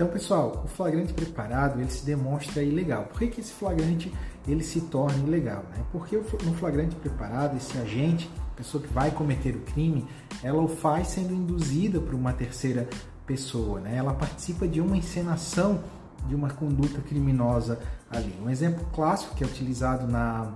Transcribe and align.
Então, 0.00 0.10
pessoal, 0.10 0.62
o 0.64 0.66
flagrante 0.66 1.12
preparado 1.12 1.78
ele 1.78 1.90
se 1.90 2.06
demonstra 2.06 2.62
ilegal. 2.62 3.04
Por 3.04 3.18
que, 3.18 3.26
que 3.26 3.42
esse 3.42 3.52
flagrante 3.52 4.10
ele 4.48 4.64
se 4.64 4.80
torna 4.80 5.18
ilegal? 5.18 5.62
Né? 5.76 5.84
Porque 5.92 6.16
no 6.16 6.54
flagrante 6.54 6.96
preparado, 6.96 7.54
esse 7.58 7.76
agente, 7.76 8.30
pessoa 8.56 8.82
que 8.82 8.90
vai 8.90 9.10
cometer 9.10 9.54
o 9.54 9.60
crime, 9.60 10.06
ela 10.42 10.62
o 10.62 10.68
faz 10.68 11.08
sendo 11.08 11.34
induzida 11.34 12.00
por 12.00 12.14
uma 12.14 12.32
terceira 12.32 12.88
pessoa. 13.26 13.78
Né? 13.78 13.96
Ela 13.96 14.14
participa 14.14 14.66
de 14.66 14.80
uma 14.80 14.96
encenação 14.96 15.84
de 16.26 16.34
uma 16.34 16.48
conduta 16.48 17.02
criminosa 17.02 17.78
ali. 18.10 18.34
Um 18.42 18.48
exemplo 18.48 18.86
clássico 18.94 19.34
que 19.34 19.44
é 19.44 19.46
utilizado 19.46 20.06
na 20.06 20.54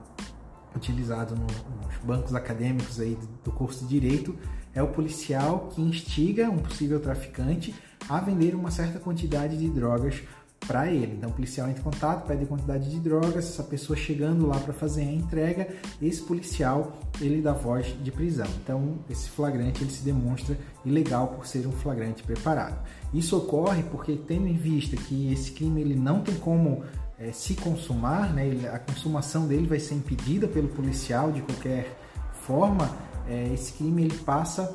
utilizado 0.75 1.37
nos 1.37 1.99
bancos 2.03 2.35
acadêmicos 2.35 2.99
aí 2.99 3.17
do 3.45 3.53
curso 3.53 3.85
de 3.85 4.01
direito 4.01 4.35
é 4.75 4.83
o 4.83 4.89
policial 4.89 5.69
que 5.73 5.81
instiga 5.81 6.51
um 6.51 6.59
possível 6.59 6.99
traficante 6.99 7.73
a 8.09 8.21
vender 8.21 8.55
uma 8.55 8.71
certa 8.71 8.99
quantidade 8.99 9.57
de 9.57 9.69
drogas 9.69 10.23
para 10.67 10.91
ele. 10.91 11.15
Então 11.17 11.31
o 11.31 11.33
policial 11.33 11.69
entra 11.69 11.81
em 11.81 11.85
contato, 11.85 12.27
pede 12.27 12.45
a 12.45 12.47
quantidade 12.47 12.91
de 12.91 12.99
drogas, 12.99 13.45
essa 13.45 13.63
pessoa 13.63 13.97
chegando 13.97 14.47
lá 14.47 14.59
para 14.59 14.73
fazer 14.73 15.03
a 15.03 15.13
entrega, 15.13 15.69
esse 16.01 16.23
policial 16.23 16.99
ele 17.21 17.41
dá 17.41 17.53
voz 17.53 17.95
de 18.03 18.11
prisão. 18.11 18.47
Então 18.63 18.99
esse 19.09 19.29
flagrante 19.29 19.83
ele 19.83 19.91
se 19.91 20.03
demonstra 20.03 20.59
ilegal 20.85 21.29
por 21.29 21.47
ser 21.47 21.67
um 21.67 21.73
flagrante 21.73 22.23
preparado. 22.23 22.77
Isso 23.13 23.37
ocorre 23.37 23.83
porque 23.85 24.17
tendo 24.17 24.49
em 24.49 24.57
vista 24.57 24.97
que 24.97 25.33
esse 25.33 25.53
crime 25.53 25.81
ele 25.81 25.95
não 25.95 26.21
tem 26.21 26.35
como 26.37 26.83
é, 27.19 27.31
se 27.31 27.55
consumar, 27.55 28.33
né, 28.33 28.69
a 28.73 28.79
consumação 28.79 29.47
dele 29.47 29.67
vai 29.67 29.79
ser 29.79 29.95
impedida 29.95 30.49
pelo 30.49 30.69
policial 30.69 31.31
de 31.31 31.43
qualquer 31.43 31.97
forma, 32.33 32.91
é, 33.29 33.53
esse 33.55 33.73
crime 33.73 34.03
ele 34.03 34.19
passa 34.19 34.75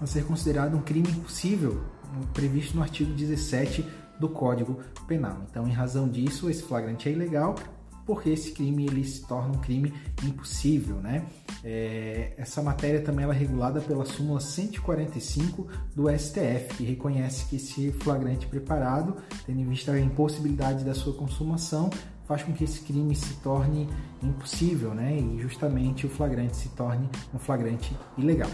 a 0.00 0.06
ser 0.06 0.24
considerado 0.24 0.76
um 0.76 0.82
crime 0.82 1.08
impossível 1.08 1.82
previsto 2.32 2.76
no 2.76 2.82
artigo 2.82 3.12
17 3.12 3.84
do 4.18 4.28
Código 4.28 4.78
Penal. 5.06 5.38
Então, 5.50 5.66
em 5.66 5.72
razão 5.72 6.08
disso, 6.08 6.50
esse 6.50 6.62
flagrante 6.62 7.08
é 7.08 7.12
ilegal, 7.12 7.54
porque 8.04 8.30
esse 8.30 8.52
crime 8.52 8.86
ele 8.86 9.04
se 9.04 9.26
torna 9.26 9.54
um 9.54 9.60
crime 9.60 9.92
impossível, 10.24 10.96
né? 10.96 11.26
É, 11.62 12.32
essa 12.38 12.62
matéria 12.62 13.02
também 13.02 13.26
é 13.26 13.32
regulada 13.32 13.80
pela 13.80 14.04
súmula 14.06 14.40
145 14.40 15.66
do 15.94 16.08
STF, 16.08 16.74
que 16.76 16.84
reconhece 16.84 17.46
que 17.46 17.56
esse 17.56 17.92
flagrante 17.92 18.46
preparado, 18.46 19.16
tendo 19.44 19.60
em 19.60 19.66
vista 19.66 19.92
a 19.92 20.00
impossibilidade 20.00 20.84
da 20.84 20.94
sua 20.94 21.12
consumação, 21.12 21.90
faz 22.26 22.42
com 22.42 22.52
que 22.52 22.64
esse 22.64 22.80
crime 22.80 23.14
se 23.14 23.34
torne 23.36 23.88
impossível, 24.22 24.94
né? 24.94 25.18
E 25.18 25.40
justamente 25.40 26.06
o 26.06 26.10
flagrante 26.10 26.56
se 26.56 26.70
torne 26.70 27.08
um 27.34 27.38
flagrante 27.38 27.94
ilegal. 28.16 28.50